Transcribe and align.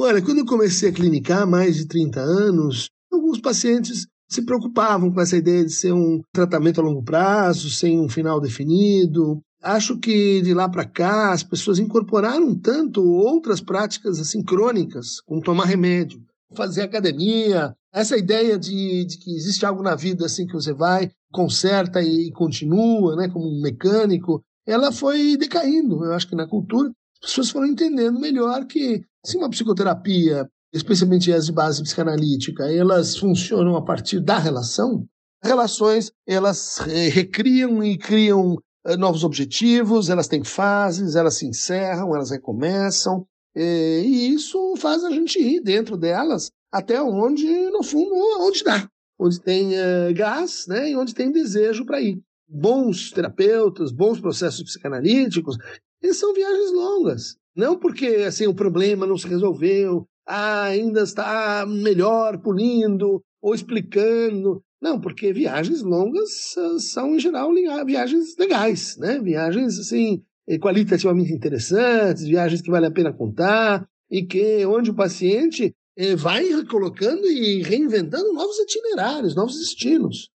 Olha, 0.00 0.22
quando 0.22 0.38
eu 0.38 0.46
comecei 0.46 0.90
a 0.90 0.92
clinicar 0.92 1.42
há 1.42 1.46
mais 1.46 1.74
de 1.74 1.84
30 1.84 2.20
anos, 2.20 2.88
alguns 3.12 3.40
pacientes 3.40 4.06
se 4.30 4.42
preocupavam 4.42 5.10
com 5.10 5.20
essa 5.20 5.36
ideia 5.36 5.64
de 5.64 5.72
ser 5.72 5.92
um 5.92 6.20
tratamento 6.32 6.80
a 6.80 6.84
longo 6.84 7.02
prazo, 7.02 7.68
sem 7.68 7.98
um 7.98 8.08
final 8.08 8.40
definido. 8.40 9.40
Acho 9.60 9.98
que 9.98 10.40
de 10.40 10.54
lá 10.54 10.68
para 10.68 10.84
cá 10.84 11.32
as 11.32 11.42
pessoas 11.42 11.80
incorporaram 11.80 12.54
tanto 12.54 13.02
outras 13.02 13.60
práticas 13.60 14.20
assim 14.20 14.40
crônicas, 14.40 15.20
como 15.26 15.42
tomar 15.42 15.64
remédio, 15.64 16.22
fazer 16.54 16.82
academia, 16.82 17.74
essa 17.92 18.16
ideia 18.16 18.56
de, 18.56 19.04
de, 19.04 19.18
que 19.18 19.34
existe 19.34 19.66
algo 19.66 19.82
na 19.82 19.96
vida 19.96 20.26
assim 20.26 20.46
que 20.46 20.52
você 20.52 20.72
vai, 20.72 21.10
conserta 21.32 22.00
e 22.00 22.30
continua, 22.30 23.16
né, 23.16 23.28
como 23.28 23.48
um 23.48 23.60
mecânico, 23.60 24.44
ela 24.64 24.92
foi 24.92 25.36
decaindo. 25.36 26.04
Eu 26.04 26.12
acho 26.12 26.28
que 26.28 26.36
na 26.36 26.46
cultura 26.46 26.88
as 27.22 27.30
pessoas 27.30 27.50
foram 27.50 27.66
entendendo 27.66 28.18
melhor 28.18 28.64
que 28.66 29.02
se 29.24 29.36
uma 29.36 29.50
psicoterapia, 29.50 30.48
especialmente 30.72 31.32
as 31.32 31.46
de 31.46 31.52
base 31.52 31.82
psicanalítica, 31.82 32.72
elas 32.72 33.16
funcionam 33.16 33.76
a 33.76 33.84
partir 33.84 34.20
da 34.20 34.38
relação, 34.38 35.06
relações 35.42 36.12
elas 36.26 36.78
recriam 37.12 37.82
e 37.82 37.96
criam 37.96 38.56
eh, 38.86 38.96
novos 38.96 39.24
objetivos, 39.24 40.08
elas 40.08 40.28
têm 40.28 40.44
fases, 40.44 41.16
elas 41.16 41.34
se 41.34 41.46
encerram, 41.46 42.14
elas 42.14 42.30
recomeçam, 42.30 43.26
e 43.56 44.32
isso 44.32 44.74
faz 44.76 45.02
a 45.04 45.10
gente 45.10 45.38
ir 45.40 45.60
dentro 45.60 45.96
delas 45.96 46.50
até 46.72 47.00
onde, 47.02 47.46
no 47.70 47.82
fundo, 47.82 48.14
onde 48.40 48.62
dá, 48.62 48.88
onde 49.18 49.40
tem 49.40 49.72
uh, 49.72 50.14
gás 50.14 50.66
né, 50.68 50.90
e 50.90 50.96
onde 50.96 51.14
tem 51.14 51.32
desejo 51.32 51.84
para 51.84 52.00
ir. 52.00 52.20
Bons 52.48 53.10
terapeutas, 53.10 53.92
bons 53.92 54.20
processos 54.20 54.62
psicanalíticos, 54.62 55.56
eles 56.02 56.18
são 56.18 56.34
viagens 56.34 56.72
longas. 56.72 57.36
Não 57.56 57.78
porque 57.78 58.06
assim, 58.26 58.46
o 58.46 58.54
problema 58.54 59.06
não 59.06 59.16
se 59.16 59.26
resolveu, 59.26 60.06
ah, 60.26 60.64
ainda 60.64 61.02
está 61.02 61.64
melhor 61.66 62.38
pulindo 62.38 63.22
ou 63.42 63.54
explicando. 63.54 64.62
Não, 64.80 65.00
porque 65.00 65.32
viagens 65.32 65.82
longas 65.82 66.54
são, 66.78 67.16
em 67.16 67.18
geral, 67.18 67.50
viagens 67.84 68.36
legais, 68.38 68.96
né? 68.96 69.18
Viagens, 69.18 69.76
assim, 69.78 70.22
qualitativamente 70.60 71.32
interessantes, 71.32 72.22
viagens 72.22 72.62
que 72.62 72.70
vale 72.70 72.86
a 72.86 72.90
pena 72.90 73.12
contar, 73.12 73.88
e 74.10 74.22
que 74.24 74.64
onde 74.66 74.90
o 74.90 74.94
paciente 74.94 75.74
eh, 75.96 76.14
vai 76.14 76.46
colocando 76.64 77.26
e 77.26 77.62
reinventando 77.62 78.32
novos 78.32 78.58
itinerários, 78.58 79.34
novos 79.34 79.58
destinos. 79.58 80.30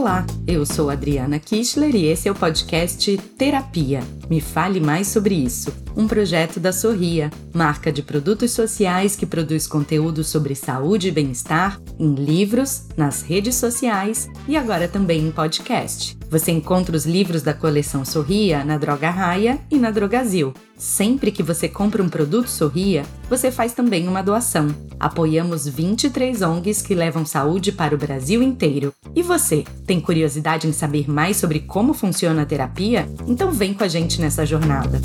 Olá, 0.00 0.24
eu 0.46 0.64
sou 0.64 0.88
Adriana 0.88 1.38
Kistler 1.38 1.94
e 1.94 2.06
esse 2.06 2.26
é 2.26 2.32
o 2.32 2.34
podcast 2.34 3.18
Terapia. 3.36 4.00
Me 4.30 4.40
fale 4.40 4.78
mais 4.78 5.08
sobre 5.08 5.34
isso. 5.34 5.74
Um 5.96 6.06
projeto 6.06 6.60
da 6.60 6.72
Sorria, 6.72 7.32
marca 7.52 7.92
de 7.92 8.00
produtos 8.00 8.52
sociais 8.52 9.16
que 9.16 9.26
produz 9.26 9.66
conteúdo 9.66 10.22
sobre 10.22 10.54
saúde 10.54 11.08
e 11.08 11.10
bem-estar 11.10 11.80
em 11.98 12.14
livros, 12.14 12.84
nas 12.96 13.22
redes 13.22 13.56
sociais 13.56 14.28
e 14.46 14.56
agora 14.56 14.86
também 14.86 15.26
em 15.26 15.32
podcast. 15.32 16.16
Você 16.30 16.52
encontra 16.52 16.96
os 16.96 17.04
livros 17.04 17.42
da 17.42 17.52
coleção 17.52 18.04
Sorria 18.04 18.64
na 18.64 18.78
Droga 18.78 19.10
Raia 19.10 19.58
e 19.68 19.76
na 19.76 19.90
Drogazil. 19.90 20.54
Sempre 20.76 21.32
que 21.32 21.42
você 21.42 21.68
compra 21.68 22.02
um 22.02 22.08
produto 22.08 22.48
Sorria, 22.48 23.02
você 23.28 23.50
faz 23.50 23.72
também 23.72 24.06
uma 24.06 24.22
doação. 24.22 24.68
Apoiamos 24.98 25.66
23 25.66 26.40
ONGs 26.40 26.82
que 26.82 26.94
levam 26.94 27.26
saúde 27.26 27.72
para 27.72 27.94
o 27.94 27.98
Brasil 27.98 28.42
inteiro. 28.42 28.94
E 29.14 29.22
você, 29.22 29.64
tem 29.84 30.00
curiosidade 30.00 30.68
em 30.68 30.72
saber 30.72 31.10
mais 31.10 31.36
sobre 31.36 31.60
como 31.60 31.92
funciona 31.92 32.42
a 32.42 32.46
terapia? 32.46 33.08
Então 33.26 33.50
vem 33.50 33.74
com 33.74 33.82
a 33.82 33.88
gente 33.88 34.19
nessa 34.20 34.46
jornada. 34.46 35.00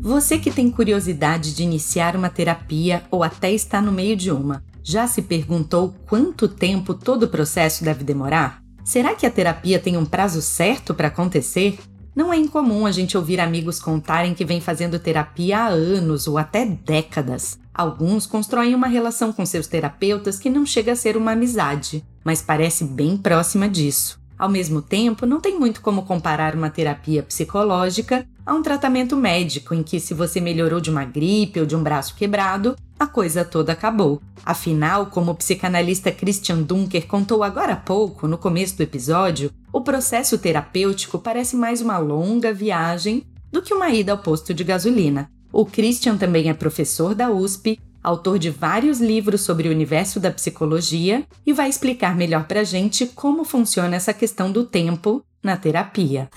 Você 0.00 0.38
que 0.38 0.50
tem 0.50 0.70
curiosidade 0.70 1.54
de 1.54 1.62
iniciar 1.62 2.14
uma 2.14 2.28
terapia 2.28 3.02
ou 3.10 3.22
até 3.22 3.50
está 3.52 3.80
no 3.80 3.90
meio 3.90 4.14
de 4.14 4.30
uma, 4.30 4.62
já 4.82 5.06
se 5.06 5.22
perguntou 5.22 5.94
quanto 6.06 6.46
tempo 6.46 6.92
todo 6.92 7.22
o 7.22 7.28
processo 7.28 7.82
deve 7.82 8.04
demorar? 8.04 8.62
Será 8.84 9.14
que 9.14 9.24
a 9.24 9.30
terapia 9.30 9.78
tem 9.78 9.96
um 9.96 10.04
prazo 10.04 10.42
certo 10.42 10.92
para 10.94 11.08
acontecer? 11.08 11.78
Não 12.14 12.30
é 12.30 12.36
incomum 12.36 12.84
a 12.84 12.92
gente 12.92 13.16
ouvir 13.16 13.40
amigos 13.40 13.80
contarem 13.80 14.34
que 14.34 14.44
vem 14.44 14.60
fazendo 14.60 14.98
terapia 14.98 15.60
há 15.60 15.68
anos 15.68 16.28
ou 16.28 16.36
até 16.36 16.66
décadas. 16.66 17.58
Alguns 17.74 18.24
constroem 18.24 18.72
uma 18.72 18.86
relação 18.86 19.32
com 19.32 19.44
seus 19.44 19.66
terapeutas 19.66 20.38
que 20.38 20.48
não 20.48 20.64
chega 20.64 20.92
a 20.92 20.96
ser 20.96 21.16
uma 21.16 21.32
amizade, 21.32 22.04
mas 22.22 22.40
parece 22.40 22.84
bem 22.84 23.16
próxima 23.16 23.68
disso. 23.68 24.22
Ao 24.38 24.48
mesmo 24.48 24.80
tempo, 24.80 25.26
não 25.26 25.40
tem 25.40 25.58
muito 25.58 25.80
como 25.80 26.04
comparar 26.04 26.54
uma 26.54 26.70
terapia 26.70 27.22
psicológica 27.22 28.26
a 28.46 28.54
um 28.54 28.62
tratamento 28.62 29.16
médico 29.16 29.74
em 29.74 29.82
que, 29.82 29.98
se 29.98 30.14
você 30.14 30.40
melhorou 30.40 30.80
de 30.80 30.90
uma 30.90 31.04
gripe 31.04 31.58
ou 31.58 31.66
de 31.66 31.74
um 31.74 31.82
braço 31.82 32.14
quebrado, 32.14 32.76
a 32.98 33.06
coisa 33.06 33.44
toda 33.44 33.72
acabou. 33.72 34.20
Afinal, 34.44 35.06
como 35.06 35.32
o 35.32 35.34
psicanalista 35.34 36.12
Christian 36.12 36.62
Dunker 36.62 37.06
contou 37.06 37.42
agora 37.42 37.72
há 37.72 37.76
pouco, 37.76 38.28
no 38.28 38.38
começo 38.38 38.76
do 38.76 38.82
episódio, 38.82 39.50
o 39.72 39.80
processo 39.80 40.38
terapêutico 40.38 41.18
parece 41.18 41.56
mais 41.56 41.80
uma 41.80 41.98
longa 41.98 42.52
viagem 42.52 43.24
do 43.50 43.62
que 43.62 43.74
uma 43.74 43.90
ida 43.90 44.12
ao 44.12 44.18
posto 44.18 44.52
de 44.52 44.62
gasolina. 44.62 45.30
O 45.56 45.64
Christian 45.64 46.18
também 46.18 46.50
é 46.50 46.52
professor 46.52 47.14
da 47.14 47.30
USP, 47.30 47.80
autor 48.02 48.40
de 48.40 48.50
vários 48.50 49.00
livros 49.00 49.42
sobre 49.42 49.68
o 49.68 49.70
universo 49.70 50.18
da 50.18 50.32
psicologia 50.32 51.24
e 51.46 51.52
vai 51.52 51.68
explicar 51.68 52.16
melhor 52.16 52.48
para 52.48 52.62
a 52.62 52.64
gente 52.64 53.06
como 53.06 53.44
funciona 53.44 53.94
essa 53.94 54.12
questão 54.12 54.50
do 54.50 54.66
tempo 54.66 55.24
na 55.40 55.56
terapia. 55.56 56.28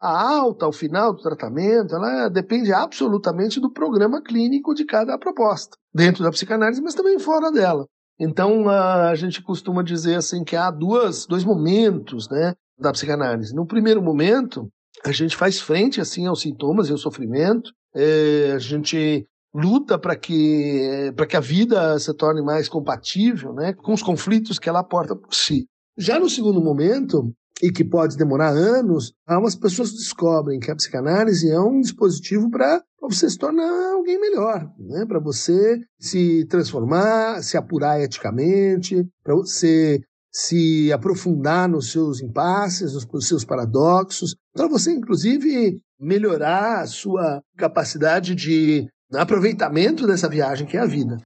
A 0.00 0.38
alta, 0.38 0.66
ao 0.66 0.72
final 0.72 1.12
do 1.14 1.22
tratamento, 1.22 1.94
ela 1.94 2.28
depende 2.28 2.72
absolutamente 2.72 3.60
do 3.60 3.72
programa 3.72 4.20
clínico 4.20 4.74
de 4.74 4.84
cada 4.84 5.16
proposta, 5.16 5.76
dentro 5.94 6.24
da 6.24 6.32
psicanálise, 6.32 6.82
mas 6.82 6.96
também 6.96 7.16
fora 7.20 7.52
dela. 7.52 7.86
Então, 8.18 8.68
a 8.68 9.14
gente 9.14 9.40
costuma 9.40 9.84
dizer 9.84 10.16
assim 10.16 10.42
que 10.42 10.56
há 10.56 10.68
duas, 10.68 11.26
dois 11.26 11.44
momentos 11.44 12.28
né, 12.28 12.54
da 12.76 12.90
psicanálise. 12.90 13.54
No 13.54 13.64
primeiro 13.64 14.02
momento, 14.02 14.68
a 15.08 15.12
gente 15.12 15.36
faz 15.36 15.60
frente 15.60 16.00
assim 16.00 16.26
aos 16.26 16.40
sintomas 16.40 16.88
e 16.88 16.92
ao 16.92 16.98
sofrimento, 16.98 17.72
é, 17.94 18.52
a 18.54 18.58
gente 18.58 19.26
luta 19.54 19.98
para 19.98 20.14
que, 20.14 21.12
que 21.28 21.36
a 21.36 21.40
vida 21.40 21.98
se 21.98 22.12
torne 22.14 22.42
mais 22.42 22.68
compatível 22.68 23.52
né, 23.52 23.72
com 23.72 23.92
os 23.92 24.02
conflitos 24.02 24.58
que 24.58 24.68
ela 24.68 24.80
aporta 24.80 25.16
por 25.16 25.34
si. 25.34 25.66
Já 25.96 26.20
no 26.20 26.28
segundo 26.28 26.60
momento, 26.60 27.32
e 27.62 27.72
que 27.72 27.84
pode 27.84 28.16
demorar 28.16 28.50
anos, 28.50 29.12
algumas 29.26 29.56
pessoas 29.56 29.92
descobrem 29.92 30.60
que 30.60 30.70
a 30.70 30.76
psicanálise 30.76 31.50
é 31.50 31.58
um 31.58 31.80
dispositivo 31.80 32.50
para 32.50 32.82
você 33.00 33.28
se 33.28 33.38
tornar 33.38 33.92
alguém 33.92 34.20
melhor, 34.20 34.70
né? 34.78 35.04
para 35.06 35.18
você 35.18 35.80
se 35.98 36.44
transformar, 36.46 37.42
se 37.42 37.56
apurar 37.56 38.00
eticamente, 38.00 39.06
para 39.24 39.34
você 39.34 40.00
se 40.32 40.92
aprofundar 40.92 41.68
nos 41.68 41.90
seus 41.90 42.20
impasses, 42.20 42.92
nos 42.92 43.26
seus 43.26 43.44
paradoxos, 43.44 44.34
para 44.54 44.68
você, 44.68 44.92
inclusive, 44.92 45.80
melhorar 45.98 46.80
a 46.80 46.86
sua 46.86 47.42
capacidade 47.56 48.34
de 48.34 48.86
aproveitamento 49.14 50.06
dessa 50.06 50.28
viagem 50.28 50.66
que 50.66 50.76
é 50.76 50.80
a 50.80 50.86
vida. 50.86 51.16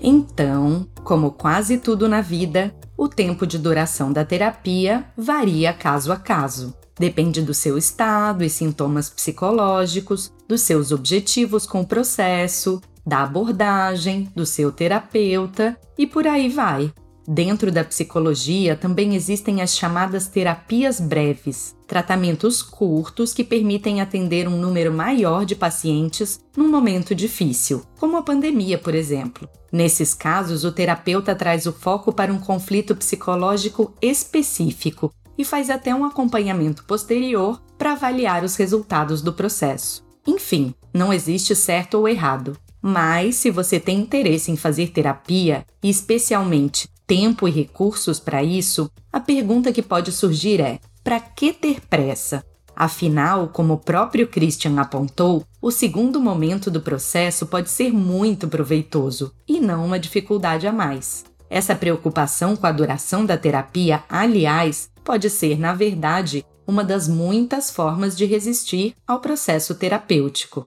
Então, 0.00 0.88
como 1.04 1.30
quase 1.32 1.76
tudo 1.76 2.08
na 2.08 2.22
vida, 2.22 2.74
o 2.96 3.08
tempo 3.08 3.46
de 3.46 3.58
duração 3.58 4.12
da 4.12 4.24
terapia 4.24 5.04
varia 5.16 5.74
caso 5.74 6.12
a 6.12 6.16
caso. 6.16 6.74
Depende 6.98 7.42
do 7.42 7.54
seu 7.54 7.78
estado 7.78 8.44
e 8.44 8.50
sintomas 8.50 9.08
psicológicos, 9.08 10.32
dos 10.46 10.60
seus 10.60 10.92
objetivos 10.92 11.66
com 11.66 11.80
o 11.80 11.86
processo, 11.86 12.80
da 13.06 13.22
abordagem, 13.22 14.30
do 14.34 14.44
seu 14.44 14.70
terapeuta 14.70 15.78
e 15.96 16.06
por 16.06 16.26
aí 16.26 16.48
vai. 16.48 16.92
Dentro 17.32 17.70
da 17.70 17.84
psicologia 17.84 18.74
também 18.74 19.14
existem 19.14 19.62
as 19.62 19.76
chamadas 19.76 20.26
terapias 20.26 20.98
breves, 20.98 21.76
tratamentos 21.86 22.60
curtos 22.60 23.32
que 23.32 23.44
permitem 23.44 24.00
atender 24.00 24.48
um 24.48 24.56
número 24.56 24.92
maior 24.92 25.44
de 25.44 25.54
pacientes 25.54 26.40
num 26.56 26.68
momento 26.68 27.14
difícil, 27.14 27.84
como 27.98 28.16
a 28.16 28.22
pandemia, 28.22 28.78
por 28.78 28.94
exemplo. 28.94 29.48
Nesses 29.70 30.12
casos, 30.12 30.64
o 30.64 30.72
terapeuta 30.72 31.34
traz 31.34 31.66
o 31.66 31.72
foco 31.72 32.12
para 32.12 32.32
um 32.32 32.38
conflito 32.40 32.96
psicológico 32.96 33.94
específico 34.02 35.12
e 35.38 35.44
faz 35.44 35.70
até 35.70 35.94
um 35.94 36.04
acompanhamento 36.04 36.84
posterior 36.84 37.62
para 37.78 37.92
avaliar 37.92 38.42
os 38.42 38.56
resultados 38.56 39.22
do 39.22 39.32
processo. 39.32 40.04
Enfim, 40.26 40.74
não 40.92 41.12
existe 41.12 41.54
certo 41.54 41.94
ou 41.94 42.08
errado. 42.08 42.56
Mas, 42.82 43.36
se 43.36 43.50
você 43.50 43.78
tem 43.78 43.98
interesse 43.98 44.50
em 44.50 44.56
fazer 44.56 44.88
terapia, 44.88 45.64
e 45.82 45.90
especialmente 45.90 46.88
tempo 47.06 47.48
e 47.48 47.50
recursos 47.50 48.20
para 48.20 48.42
isso, 48.42 48.90
a 49.12 49.18
pergunta 49.18 49.72
que 49.72 49.82
pode 49.82 50.12
surgir 50.12 50.60
é: 50.60 50.78
para 51.02 51.20
que 51.20 51.52
ter 51.52 51.80
pressa? 51.80 52.44
Afinal, 52.74 53.48
como 53.48 53.74
o 53.74 53.78
próprio 53.78 54.26
Christian 54.26 54.80
apontou, 54.80 55.44
o 55.60 55.70
segundo 55.70 56.18
momento 56.18 56.70
do 56.70 56.80
processo 56.80 57.46
pode 57.46 57.68
ser 57.68 57.92
muito 57.92 58.48
proveitoso 58.48 59.34
e 59.46 59.60
não 59.60 59.84
uma 59.84 59.98
dificuldade 59.98 60.66
a 60.66 60.72
mais. 60.72 61.24
Essa 61.50 61.74
preocupação 61.74 62.56
com 62.56 62.66
a 62.66 62.72
duração 62.72 63.26
da 63.26 63.36
terapia, 63.36 64.02
aliás, 64.08 64.88
pode 65.04 65.28
ser, 65.28 65.58
na 65.58 65.74
verdade, 65.74 66.46
uma 66.66 66.84
das 66.84 67.08
muitas 67.08 67.70
formas 67.70 68.16
de 68.16 68.24
resistir 68.24 68.94
ao 69.06 69.20
processo 69.20 69.74
terapêutico. 69.74 70.64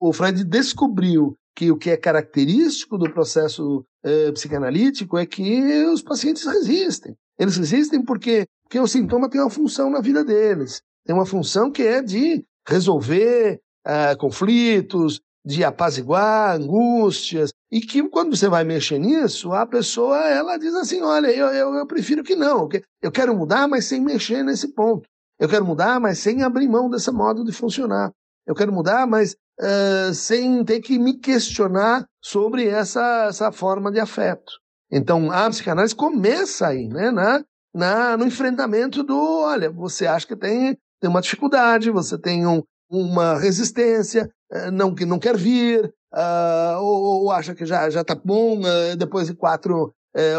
O 0.00 0.12
Freud 0.12 0.44
descobriu 0.44 1.34
que 1.56 1.72
o 1.72 1.76
que 1.76 1.90
é 1.90 1.96
característico 1.96 2.96
do 2.96 3.12
processo 3.12 3.84
eh, 4.04 4.30
psicanalítico 4.30 5.18
é 5.18 5.26
que 5.26 5.84
os 5.86 6.02
pacientes 6.02 6.44
resistem. 6.44 7.16
Eles 7.38 7.56
resistem 7.56 8.04
porque, 8.04 8.46
porque 8.64 8.78
o 8.78 8.86
sintoma 8.86 9.28
tem 9.28 9.40
uma 9.40 9.50
função 9.50 9.90
na 9.90 10.00
vida 10.00 10.24
deles. 10.24 10.80
Tem 11.04 11.14
uma 11.14 11.26
função 11.26 11.70
que 11.70 11.82
é 11.82 12.02
de 12.02 12.44
resolver 12.68 13.60
uh, 13.86 14.16
conflitos, 14.18 15.20
de 15.44 15.64
apaziguar 15.64 16.56
angústias, 16.56 17.50
e 17.72 17.80
que 17.80 18.06
quando 18.08 18.36
você 18.36 18.48
vai 18.48 18.64
mexer 18.64 18.98
nisso, 18.98 19.52
a 19.52 19.66
pessoa 19.66 20.18
ela 20.28 20.58
diz 20.58 20.74
assim, 20.74 21.00
olha, 21.00 21.28
eu, 21.28 21.46
eu, 21.46 21.74
eu 21.74 21.86
prefiro 21.86 22.22
que 22.22 22.36
não, 22.36 22.68
eu 23.00 23.10
quero 23.10 23.34
mudar, 23.34 23.66
mas 23.66 23.86
sem 23.86 24.00
mexer 24.00 24.42
nesse 24.42 24.68
ponto. 24.74 25.08
Eu 25.38 25.48
quero 25.48 25.64
mudar, 25.64 25.98
mas 26.00 26.18
sem 26.18 26.42
abrir 26.42 26.68
mão 26.68 26.90
desse 26.90 27.10
modo 27.10 27.44
de 27.44 27.52
funcionar. 27.52 28.12
Eu 28.46 28.54
quero 28.54 28.72
mudar, 28.72 29.06
mas 29.06 29.36
uh, 29.60 30.14
sem 30.14 30.64
ter 30.64 30.80
que 30.80 30.98
me 30.98 31.14
questionar 31.14 32.06
sobre 32.22 32.66
essa, 32.66 33.26
essa 33.28 33.52
forma 33.52 33.90
de 33.90 34.00
afeto. 34.00 34.52
Então, 34.90 35.30
a 35.30 35.48
psicanálise 35.50 35.94
começa 35.94 36.68
aí, 36.68 36.88
né, 36.88 37.10
na, 37.10 37.44
na, 37.74 38.16
no 38.16 38.26
enfrentamento 38.26 39.02
do, 39.02 39.42
olha, 39.42 39.70
você 39.70 40.06
acha 40.06 40.26
que 40.26 40.36
tem, 40.36 40.76
tem 41.00 41.10
uma 41.10 41.20
dificuldade, 41.20 41.90
você 41.90 42.18
tem 42.18 42.46
um, 42.46 42.62
uma 42.90 43.38
resistência, 43.38 44.30
uh, 44.52 44.70
não, 44.70 44.94
que 44.94 45.04
não 45.04 45.18
quer 45.18 45.36
vir, 45.36 45.92
uh, 46.14 46.80
ou, 46.80 47.24
ou, 47.24 47.30
acha 47.30 47.54
que 47.54 47.66
já 47.66 47.90
já 47.90 48.00
está 48.00 48.14
bom 48.14 48.60
depois 48.96 49.26
de 49.26 49.34
quatro 49.34 49.92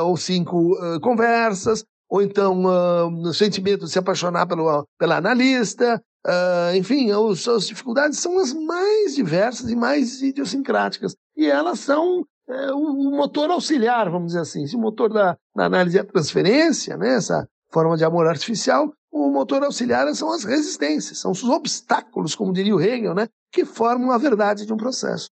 ou 0.03 0.17
cinco 0.17 0.75
conversas, 0.99 1.85
ou 2.09 2.21
então 2.21 2.65
o 3.23 3.33
sentimento 3.33 3.85
de 3.85 3.91
se 3.91 3.99
apaixonar 3.99 4.45
pelo, 4.45 4.85
pela 4.97 5.17
analista, 5.17 6.01
Uh, 6.25 6.75
enfim, 6.75 7.11
os, 7.13 7.47
as 7.47 7.65
dificuldades 7.65 8.19
são 8.19 8.37
as 8.39 8.53
mais 8.53 9.15
diversas 9.15 9.69
e 9.69 9.75
mais 9.75 10.21
idiosincráticas. 10.21 11.15
E 11.35 11.45
elas 11.45 11.79
são 11.79 12.25
é, 12.49 12.71
o, 12.73 12.77
o, 12.77 13.11
motor 13.11 13.49
auxiliar, 13.51 14.09
vamos 14.09 14.27
dizer 14.27 14.41
assim. 14.41 14.65
Se 14.67 14.75
o 14.75 14.79
motor 14.79 15.13
da, 15.13 15.37
da 15.55 15.65
análise 15.65 15.97
é 15.97 16.01
a 16.01 16.05
transferência, 16.05 16.97
né, 16.97 17.15
essa 17.15 17.47
forma 17.71 17.95
de 17.95 18.03
amor 18.03 18.27
artificial, 18.27 18.91
o 19.11 19.29
motor 19.29 19.63
auxiliar 19.63 20.13
são 20.13 20.31
as 20.31 20.43
resistências, 20.43 21.19
são 21.19 21.31
os 21.31 21.43
obstáculos, 21.43 22.35
como 22.35 22.53
diria 22.53 22.75
o 22.75 22.81
Hegel, 22.81 23.13
né, 23.13 23.27
que 23.51 23.63
formam 23.63 24.11
a 24.11 24.17
verdade 24.17 24.65
de 24.65 24.73
um 24.73 24.77
processo. 24.77 25.29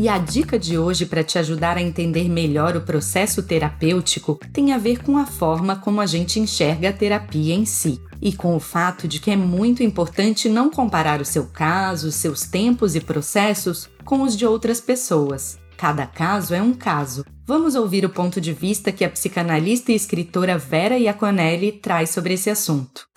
E 0.00 0.08
a 0.08 0.16
dica 0.16 0.58
de 0.58 0.78
hoje 0.78 1.04
para 1.04 1.22
te 1.22 1.38
ajudar 1.38 1.76
a 1.76 1.82
entender 1.82 2.26
melhor 2.26 2.74
o 2.74 2.80
processo 2.80 3.42
terapêutico 3.42 4.40
tem 4.50 4.72
a 4.72 4.78
ver 4.78 5.02
com 5.02 5.18
a 5.18 5.26
forma 5.26 5.76
como 5.76 6.00
a 6.00 6.06
gente 6.06 6.40
enxerga 6.40 6.88
a 6.88 6.92
terapia 6.94 7.54
em 7.54 7.66
si 7.66 8.00
e 8.18 8.32
com 8.32 8.56
o 8.56 8.60
fato 8.60 9.06
de 9.06 9.20
que 9.20 9.30
é 9.30 9.36
muito 9.36 9.82
importante 9.82 10.48
não 10.48 10.70
comparar 10.70 11.20
o 11.20 11.24
seu 11.26 11.48
caso, 11.48 12.10
seus 12.10 12.44
tempos 12.44 12.96
e 12.96 13.00
processos 13.02 13.90
com 14.02 14.22
os 14.22 14.34
de 14.34 14.46
outras 14.46 14.80
pessoas. 14.80 15.58
Cada 15.76 16.06
caso 16.06 16.54
é 16.54 16.62
um 16.62 16.72
caso. 16.72 17.22
Vamos 17.44 17.74
ouvir 17.74 18.02
o 18.06 18.08
ponto 18.08 18.40
de 18.40 18.54
vista 18.54 18.90
que 18.90 19.04
a 19.04 19.10
psicanalista 19.10 19.92
e 19.92 19.96
escritora 19.96 20.56
Vera 20.56 20.96
Iaconelli 20.96 21.72
traz 21.72 22.08
sobre 22.08 22.32
esse 22.32 22.48
assunto 22.48 23.10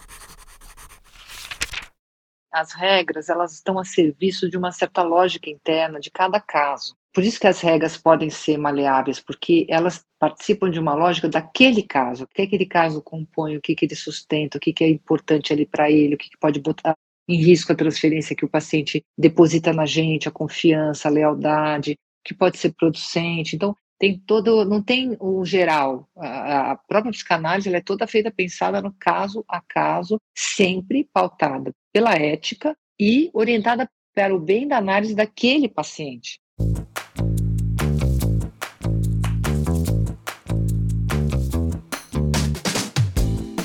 as 2.53 2.71
regras 2.71 3.29
elas 3.29 3.53
estão 3.53 3.79
a 3.79 3.83
serviço 3.83 4.49
de 4.49 4.57
uma 4.57 4.71
certa 4.71 5.01
lógica 5.01 5.49
interna 5.49 5.99
de 5.99 6.11
cada 6.11 6.39
caso. 6.39 6.95
Por 7.13 7.23
isso 7.23 7.39
que 7.39 7.47
as 7.47 7.61
regras 7.61 7.97
podem 7.97 8.29
ser 8.29 8.57
maleáveis, 8.57 9.19
porque 9.19 9.67
elas 9.69 10.03
participam 10.19 10.69
de 10.69 10.79
uma 10.79 10.95
lógica 10.95 11.29
daquele 11.29 11.83
caso. 11.83 12.23
O 12.23 12.27
que 12.27 12.41
aquele 12.41 12.65
caso 12.65 13.01
compõe, 13.01 13.57
o 13.57 13.61
que, 13.61 13.75
que 13.75 13.85
ele 13.85 13.95
sustenta, 13.95 14.57
o 14.57 14.61
que, 14.61 14.73
que 14.73 14.83
é 14.83 14.89
importante 14.89 15.53
ali 15.53 15.65
para 15.65 15.91
ele, 15.91 16.15
o 16.15 16.17
que, 16.17 16.29
que 16.29 16.37
pode 16.37 16.59
botar 16.59 16.95
em 17.27 17.35
risco 17.35 17.71
a 17.71 17.75
transferência 17.75 18.35
que 18.35 18.45
o 18.45 18.49
paciente 18.49 19.03
deposita 19.17 19.71
na 19.71 19.85
gente, 19.85 20.27
a 20.27 20.31
confiança, 20.31 21.07
a 21.07 21.11
lealdade, 21.11 21.95
que 22.23 22.33
pode 22.33 22.57
ser 22.57 22.73
producente. 22.73 23.55
Então, 23.55 23.75
tem 24.03 24.21
todo, 24.27 24.65
não 24.65 24.83
tem 24.83 25.15
o 25.17 25.45
geral. 25.45 26.09
A, 26.17 26.71
a 26.71 26.75
própria 26.75 27.13
psicanálise 27.13 27.73
é 27.73 27.79
toda 27.79 28.05
feita 28.05 28.29
pensada 28.29 28.81
no 28.81 28.93
caso 28.99 29.45
a 29.47 29.61
caso, 29.61 30.19
sempre 30.35 31.07
pautada 31.13 31.71
pela 31.93 32.13
ética 32.13 32.75
e 32.99 33.31
orientada 33.33 33.89
para 34.13 34.35
o 34.35 34.39
bem 34.41 34.67
da 34.67 34.77
análise 34.77 35.15
daquele 35.15 35.69
paciente. 35.69 36.37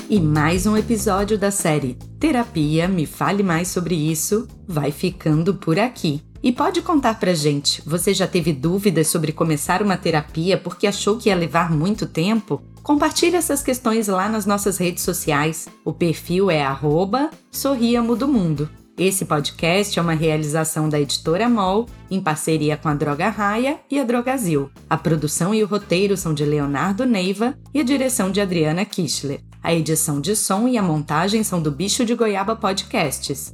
E 0.09 0.21
mais 0.21 0.65
um 0.65 0.77
episódio 0.77 1.37
da 1.37 1.51
série 1.51 1.97
Terapia, 2.17 2.87
me 2.87 3.05
fale 3.05 3.43
mais 3.43 3.67
sobre 3.67 3.93
isso, 3.93 4.47
vai 4.65 4.89
ficando 4.89 5.55
por 5.55 5.77
aqui. 5.77 6.28
E 6.41 6.53
pode 6.53 6.81
contar 6.81 7.19
pra 7.19 7.33
gente, 7.33 7.81
você 7.85 8.13
já 8.13 8.25
teve 8.25 8.53
dúvidas 8.53 9.07
sobre 9.07 9.33
começar 9.33 9.81
uma 9.81 9.97
terapia 9.97 10.57
porque 10.57 10.87
achou 10.87 11.17
que 11.17 11.27
ia 11.27 11.35
levar 11.35 11.69
muito 11.69 12.05
tempo? 12.05 12.61
Compartilhe 12.81 13.35
essas 13.35 13.61
questões 13.61 14.07
lá 14.07 14.29
nas 14.29 14.45
nossas 14.45 14.77
redes 14.77 15.03
sociais. 15.03 15.67
O 15.83 15.91
perfil 15.91 16.49
é 16.49 16.63
arroba 16.63 17.29
Sorriamo 17.51 18.15
do 18.15 18.27
Mundo. 18.27 18.69
Esse 18.97 19.25
podcast 19.25 19.97
é 19.97 20.01
uma 20.01 20.13
realização 20.13 20.89
da 20.89 20.99
editora 20.99 21.47
MOL, 21.47 21.87
em 22.09 22.21
parceria 22.21 22.75
com 22.75 22.89
a 22.89 22.93
Droga 22.93 23.29
Raia 23.29 23.79
e 23.89 23.99
a 23.99 24.03
Drogazil. 24.03 24.69
A 24.89 24.97
produção 24.97 25.53
e 25.53 25.63
o 25.63 25.67
roteiro 25.67 26.17
são 26.17 26.33
de 26.33 26.43
Leonardo 26.43 27.05
Neiva 27.05 27.53
e 27.73 27.79
a 27.79 27.83
direção 27.83 28.31
de 28.31 28.41
Adriana 28.41 28.83
Kischler. 28.85 29.41
A 29.61 29.73
edição 29.73 30.19
de 30.19 30.35
som 30.35 30.67
e 30.67 30.77
a 30.77 30.83
montagem 30.83 31.43
são 31.43 31.61
do 31.61 31.71
Bicho 31.71 32.05
de 32.05 32.15
Goiaba 32.15 32.55
Podcasts. 32.55 33.53